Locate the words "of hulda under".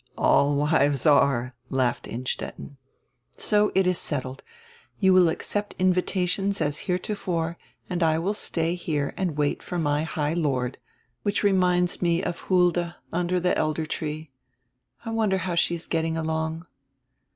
12.23-13.39